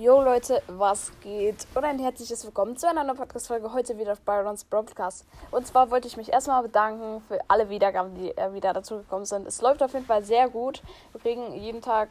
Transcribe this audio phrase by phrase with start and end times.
[0.00, 1.66] Jo Leute, was geht?
[1.74, 5.26] Und ein herzliches Willkommen zu einer neuen Podcast-Folge heute wieder auf Byrons Broadcast.
[5.50, 9.46] Und zwar wollte ich mich erstmal bedanken für alle Wiedergaben, die äh, wieder dazugekommen sind.
[9.46, 10.82] Es läuft auf jeden Fall sehr gut.
[11.12, 12.08] Wir kriegen jeden Tag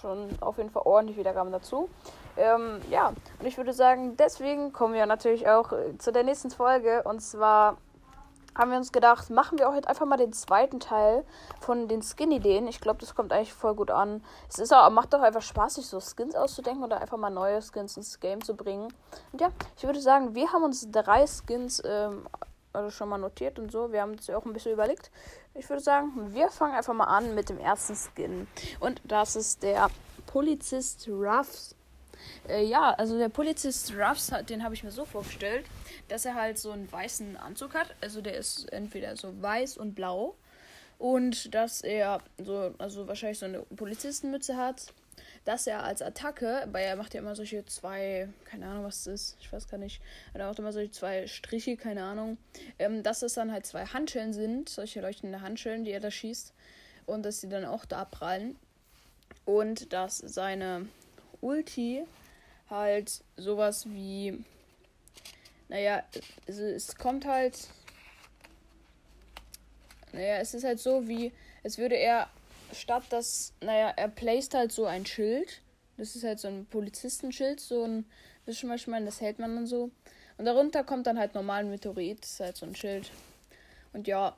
[0.00, 1.90] schon auf jeden Fall ordentlich Wiedergaben dazu.
[2.36, 6.52] Ähm, ja, und ich würde sagen, deswegen kommen wir natürlich auch äh, zu der nächsten
[6.52, 7.02] Folge.
[7.02, 7.76] Und zwar
[8.54, 11.24] haben wir uns gedacht, machen wir auch jetzt einfach mal den zweiten Teil
[11.60, 12.66] von den Skin-Ideen.
[12.66, 14.22] Ich glaube, das kommt eigentlich voll gut an.
[14.48, 17.60] Es ist auch, macht doch einfach Spaß, sich so Skins auszudenken oder einfach mal neue
[17.62, 18.92] Skins ins Game zu bringen.
[19.32, 22.26] Und ja, ich würde sagen, wir haben uns drei Skins ähm,
[22.72, 23.92] also schon mal notiert und so.
[23.92, 25.10] Wir haben uns ja auch ein bisschen überlegt.
[25.54, 28.46] Ich würde sagen, wir fangen einfach mal an mit dem ersten Skin.
[28.80, 29.88] Und das ist der
[30.26, 31.74] Polizist Ruffs.
[32.48, 35.64] Äh, ja, also der Polizist Ruffs, den habe ich mir so vorgestellt
[36.12, 37.94] dass er halt so einen weißen Anzug hat.
[38.02, 40.36] Also der ist entweder so weiß und blau.
[40.98, 44.92] Und dass er so, also wahrscheinlich so eine Polizistenmütze hat.
[45.44, 49.14] Dass er als Attacke, weil er macht ja immer solche zwei, keine Ahnung, was das
[49.14, 50.00] ist, ich weiß gar nicht.
[50.34, 52.38] Er macht immer solche zwei Striche, keine Ahnung.
[52.78, 56.52] Ähm, dass es dann halt zwei Handschellen sind, solche leuchtende Handschellen, die er da schießt.
[57.06, 58.56] Und dass sie dann auch da abprallen.
[59.44, 60.86] Und dass seine
[61.40, 62.04] Ulti
[62.72, 64.44] halt sowas wie
[65.72, 66.02] naja,
[66.46, 67.56] also es kommt halt.
[70.12, 71.32] Naja, es ist halt so, wie.
[71.62, 72.28] Es würde er
[72.74, 73.54] statt dass.
[73.62, 75.62] Naja, er placed halt so ein Schild.
[75.96, 78.04] Das ist halt so ein Polizistenschild, so ein.
[78.44, 79.06] Wisst ihr, was ich meine?
[79.06, 79.90] Das hält man dann so.
[80.36, 82.22] Und darunter kommt dann halt normal ein Meteorit.
[82.22, 83.10] Das ist halt so ein Schild.
[83.94, 84.36] Und ja,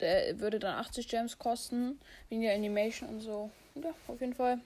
[0.00, 1.98] der würde dann 80 Gems kosten.
[2.28, 3.50] Wegen der Animation und so.
[3.74, 4.60] Und ja, auf jeden Fall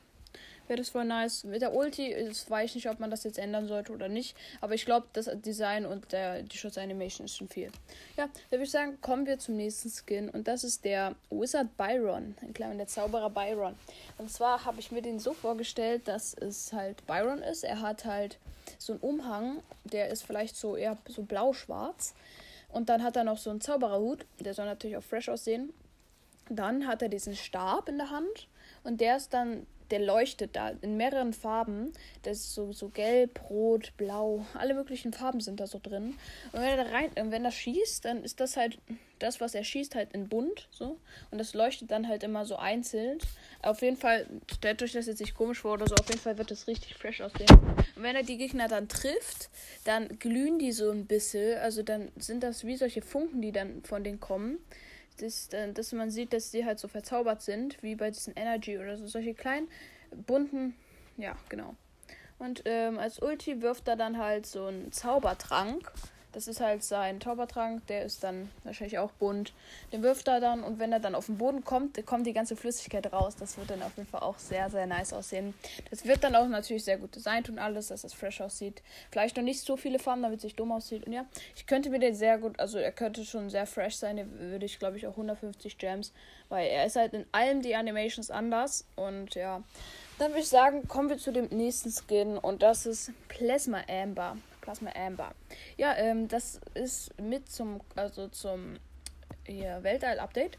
[0.69, 1.45] wäre das voll nice.
[1.45, 4.37] Mit der Ulti das weiß ich nicht, ob man das jetzt ändern sollte oder nicht.
[4.61, 7.71] Aber ich glaube, das Design und der, die Schutzanimation ist schon viel.
[8.17, 10.29] Ja, da würde ich sagen, kommen wir zum nächsten Skin.
[10.29, 12.37] Und das ist der Wizard Byron.
[12.43, 13.75] In Klammern der Zauberer Byron.
[14.19, 17.65] Und zwar habe ich mir den so vorgestellt, dass es halt Byron ist.
[17.65, 18.39] Er hat halt
[18.79, 22.15] so einen Umhang, der ist vielleicht so eher so blau-schwarz.
[22.71, 24.27] Und dann hat er noch so einen Zaubererhut.
[24.41, 25.73] Der soll natürlich auch fresh aussehen.
[26.51, 28.49] Dann hat er diesen Stab in der Hand.
[28.85, 31.93] Und der ist dann der leuchtet da in mehreren Farben.
[32.23, 34.45] Das ist so, so gelb, rot, blau.
[34.55, 36.15] Alle möglichen Farben sind da so drin.
[36.53, 38.79] Und wenn er da rein, wenn er schießt, dann ist das halt
[39.19, 40.69] das, was er schießt, halt in bunt.
[40.71, 40.99] So.
[41.31, 43.19] Und das leuchtet dann halt immer so einzeln.
[43.63, 46.39] Auf jeden Fall, stellt euch das jetzt nicht komisch vor oder so, auf jeden Fall
[46.39, 47.49] wird das richtig fresh aussehen.
[47.97, 49.51] Und wenn er die Gegner dann trifft,
[49.85, 51.59] dann glühen die so ein bisschen.
[51.59, 54.59] Also dann sind das wie solche Funken, die dann von denen kommen
[55.23, 58.97] dass, dass man sieht, dass sie halt so verzaubert sind, wie bei diesen Energy oder
[58.97, 59.07] so.
[59.07, 59.69] Solche kleinen,
[60.27, 60.75] bunten,
[61.17, 61.75] ja, genau.
[62.39, 65.93] Und ähm, als Ulti wirft er dann halt so einen Zaubertrank.
[66.33, 69.53] Das ist halt sein Zaubertrank, der ist dann wahrscheinlich auch bunt.
[69.93, 72.55] Den wirft er dann und wenn er dann auf den Boden kommt, kommt die ganze
[72.55, 73.35] Flüssigkeit raus.
[73.37, 75.55] Das wird dann auf jeden Fall auch sehr, sehr nice aussehen.
[75.91, 78.83] Das wird dann auch natürlich sehr gut designt und alles, dass es fresh aussieht.
[79.11, 81.07] Vielleicht noch nicht so viele Farben, damit es sich dumm aussieht.
[81.07, 81.25] Und ja,
[81.57, 84.17] ich könnte mir den sehr gut, also er könnte schon sehr fresh sein.
[84.17, 86.13] Der würde ich, glaube ich, auch 150 Gems,
[86.49, 88.85] weil er ist halt in allem die Animations anders.
[88.97, 89.63] Und ja,
[90.19, 94.37] dann würde ich sagen, kommen wir zu dem nächsten Skin und das ist Plasma Amber.
[94.69, 95.33] Plasma Amber.
[95.79, 98.77] Ja, ähm, das ist mit zum, also zum
[99.47, 100.59] hier Weltall-Update.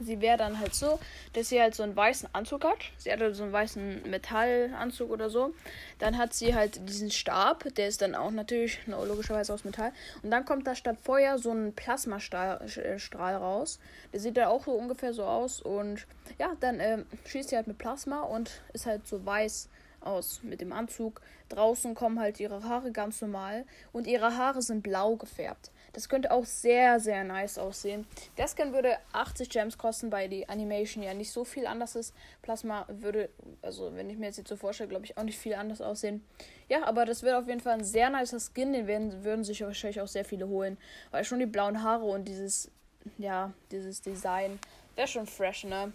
[0.00, 0.98] Sie wäre dann halt so,
[1.34, 2.78] dass sie halt so einen weißen Anzug hat.
[2.96, 5.52] Sie hatte so einen weißen Metallanzug oder so.
[5.98, 9.92] Dann hat sie halt diesen Stab, der ist dann auch natürlich logischerweise aus Metall.
[10.22, 13.78] Und dann kommt da statt Feuer so ein Plasmastrahl raus.
[14.14, 15.60] Der sieht dann auch so ungefähr so aus.
[15.60, 16.06] Und
[16.38, 19.68] ja, dann ähm, schießt sie halt mit Plasma und ist halt so weiß
[20.00, 21.20] aus mit dem Anzug.
[21.48, 25.70] Draußen kommen halt ihre Haare ganz normal und ihre Haare sind blau gefärbt.
[25.92, 28.06] Das könnte auch sehr, sehr nice aussehen.
[28.36, 32.14] Der Skin würde 80 Gems kosten, weil die Animation ja nicht so viel anders ist.
[32.42, 33.30] Plasma würde,
[33.62, 36.24] also wenn ich mir jetzt, jetzt so vorstelle, glaube ich auch nicht viel anders aussehen.
[36.68, 38.72] Ja, aber das wird auf jeden Fall ein sehr nicer Skin.
[38.72, 40.76] Den werden, würden sich wahrscheinlich auch sehr viele holen.
[41.10, 42.70] Weil schon die blauen Haare und dieses,
[43.16, 44.58] ja, dieses Design
[44.94, 45.92] wäre schon fresh, ne?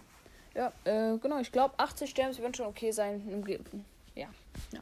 [0.56, 1.40] Ja, äh, genau.
[1.40, 3.44] Ich glaube, 80 Gems würden schon okay sein.
[4.16, 4.28] Ja,
[4.72, 4.79] ja.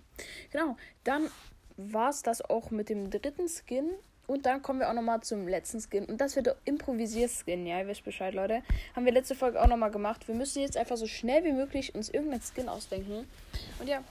[0.52, 0.78] Genau.
[1.04, 1.30] Dann
[1.78, 3.90] war es das auch mit dem dritten Skin.
[4.28, 6.06] Und dann kommen wir auch nochmal zum letzten Skin.
[6.06, 7.66] Und das wird der Improvisier-Skin.
[7.66, 8.62] Ja, ihr wisst Bescheid, Leute.
[8.96, 10.28] Haben wir letzte Folge auch nochmal gemacht.
[10.28, 13.28] Wir müssen jetzt einfach so schnell wie möglich uns irgendeinen Skin ausdenken.
[13.80, 14.02] Und ja,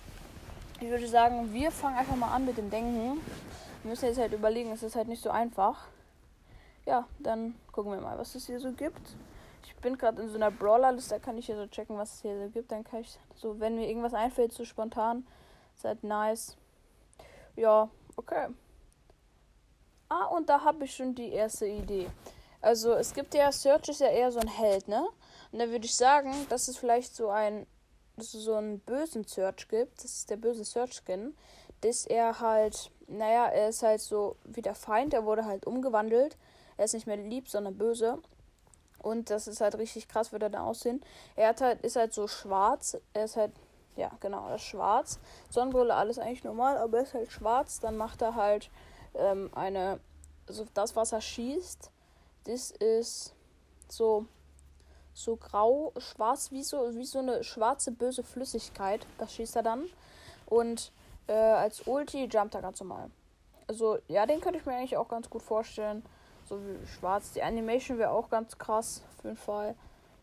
[0.81, 3.21] ich würde sagen, wir fangen einfach mal an mit dem Denken.
[3.83, 5.89] Wir müssen jetzt halt überlegen, es ist halt nicht so einfach.
[6.87, 9.00] Ja, dann gucken wir mal, was es hier so gibt.
[9.81, 12.38] Bin gerade in so einer Brawler-Liste, da kann ich hier so checken, was es hier
[12.38, 12.71] so gibt.
[12.71, 15.27] Dann kann ich so, wenn mir irgendwas einfällt, so spontan,
[15.82, 16.56] halt nice.
[17.56, 18.49] Ja, okay.
[20.09, 22.11] Ah, und da habe ich schon die erste Idee.
[22.61, 25.06] Also, es gibt ja, Search ist ja eher so ein Held, ne?
[25.53, 27.67] Und da würde ich sagen, das ist vielleicht so ein
[28.21, 30.05] dass es so einen bösen Search gibt.
[30.05, 31.35] Das ist der böse Search-Skin.
[31.81, 35.15] Dass er halt, naja, er ist halt so wie der Feind.
[35.15, 36.37] Er wurde halt umgewandelt.
[36.77, 38.19] Er ist nicht mehr lieb, sondern böse.
[39.02, 41.02] Und das ist halt richtig krass, wird er dann aussehen.
[41.37, 42.97] Er hat halt, ist halt so schwarz.
[43.12, 43.52] Er ist halt,
[43.97, 45.19] ja, genau, er ist schwarz.
[45.49, 47.81] Sonnenbrille, alles eigentlich normal, aber er ist halt schwarz.
[47.81, 48.70] Dann macht er halt
[49.14, 50.00] ähm, eine,
[50.47, 51.91] also das, was er schießt,
[52.44, 53.35] das ist
[53.88, 54.26] so,
[55.12, 59.06] so grau, schwarz, wie so, wie so eine schwarze, böse Flüssigkeit.
[59.19, 59.85] Das schießt er dann.
[60.46, 60.93] Und
[61.26, 63.11] äh, als Ulti jumpt er ganz normal.
[63.67, 66.03] Also, ja, den könnte ich mir eigentlich auch ganz gut vorstellen.
[66.50, 67.31] So wie schwarz.
[67.32, 69.76] Die Animation wäre auch ganz krass, auf jeden Fall.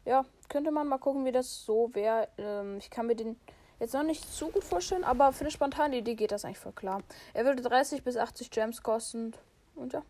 [0.03, 2.27] Ja, könnte man mal gucken, wie das so wäre.
[2.38, 3.38] Ähm, ich kann mir den
[3.79, 6.74] jetzt noch nicht zu gut vorstellen, aber für eine spontane Idee geht das eigentlich voll
[6.74, 7.01] klar.
[7.33, 9.33] Er würde 30 bis 80 Gems kosten.
[9.75, 10.01] Und ja,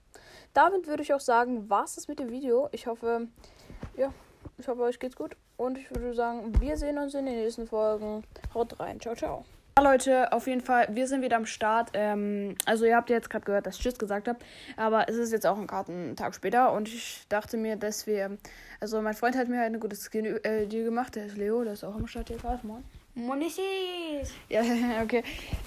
[0.53, 2.67] damit würde ich auch sagen, war es mit dem Video.
[2.71, 3.27] Ich hoffe,
[3.95, 4.11] ja,
[4.57, 5.37] ich hoffe, euch geht's gut.
[5.55, 8.23] Und ich würde sagen, wir sehen uns in den nächsten Folgen.
[8.55, 8.99] Haut rein.
[8.99, 9.45] Ciao, ciao.
[9.77, 11.91] Ja, Leute, auf jeden Fall, wir sind wieder am Start.
[11.94, 14.39] Ähm, also, ihr habt jetzt gerade gehört, dass ich Tschüss gesagt habe.
[14.75, 16.74] Aber es ist jetzt auch ein Kartentag später.
[16.74, 18.39] Und ich dachte mir, dass wir.
[18.79, 21.13] Also, mein Freund hat mir halt eine gute Skin-Deal äh, gemacht.
[21.15, 22.65] Der ist Leo, der ist auch am Start hier gerade.
[22.65, 22.83] Moin.
[23.13, 24.33] Monissis.
[24.50, 24.63] Ja,
[25.03, 25.24] okay.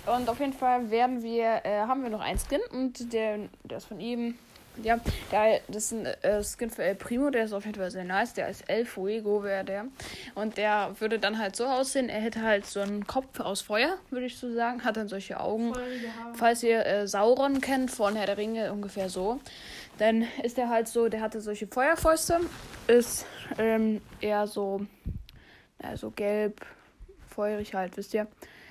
[0.06, 3.78] Und auf jeden Fall werden wir, äh, haben wir noch einen Skin und der, der
[3.78, 4.34] ist von ihm.
[4.82, 4.98] Ja,
[5.30, 8.04] der, das ist ein äh, Skin für El Primo, der ist auf jeden Fall sehr
[8.04, 8.34] nice.
[8.34, 9.86] Der ist El Fuego, wäre der.
[10.34, 13.96] Und der würde dann halt so aussehen, er hätte halt so einen Kopf aus Feuer,
[14.10, 14.84] würde ich so sagen.
[14.84, 15.72] Hat dann solche Augen.
[16.34, 19.40] Falls ihr äh, Sauron kennt von Herr der Ringe, ungefähr so.
[19.98, 22.40] Dann ist er halt so, der hatte solche Feuerfäuste.
[22.86, 23.26] Ist
[23.58, 24.86] ähm, eher so,
[25.82, 26.64] ja, so gelb,
[27.28, 28.26] feurig halt, wisst ihr.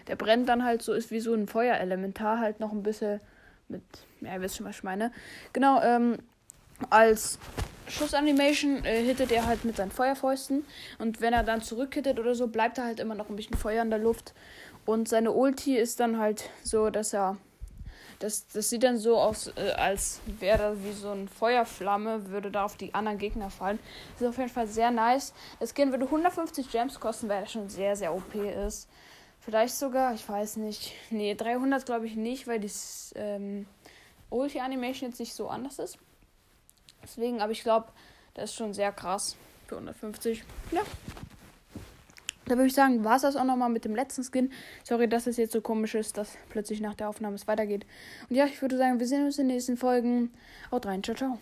[0.08, 3.20] Der brennt dann halt so, ist wie so ein Feuerelementar, halt noch ein bisschen
[3.70, 3.84] mit,
[4.22, 5.12] ja, ihr wisst schon, was ich meine.
[5.54, 6.18] Genau, ähm,
[6.90, 7.40] als
[7.90, 10.66] Schussanimation äh, hittet er halt mit seinen Feuerfäusten.
[11.00, 13.82] Und wenn er dann zurückhittet oder so, bleibt er halt immer noch ein bisschen Feuer
[13.82, 14.34] in der Luft.
[14.86, 17.38] Und seine Ulti ist dann halt so, dass er.
[18.20, 22.52] Das, das sieht dann so aus, äh, als wäre das wie so eine Feuerflamme, würde
[22.52, 23.80] da auf die anderen Gegner fallen.
[24.20, 25.34] Ist auf jeden Fall sehr nice.
[25.62, 28.90] Das Skin würde 150 Gems kosten, weil er schon sehr, sehr OP ist.
[29.40, 30.94] Vielleicht sogar, ich weiß nicht.
[31.10, 32.72] Nee, 300 glaube ich nicht, weil die
[33.16, 33.66] ähm,
[34.30, 35.98] Ulti-Animation jetzt nicht so anders ist.
[37.04, 37.88] Deswegen, aber ich glaube,
[38.34, 39.38] das ist schon sehr krass
[39.68, 40.44] für 150.
[40.72, 40.82] Ja.
[42.46, 44.52] Da würde ich sagen, war es das auch nochmal mit dem letzten Skin.
[44.84, 47.86] Sorry, dass es jetzt so komisch ist, dass plötzlich nach der Aufnahme es weitergeht.
[48.28, 50.34] Und ja, ich würde sagen, wir sehen uns in den nächsten Folgen.
[50.72, 51.40] Haut rein, ciao, ciao.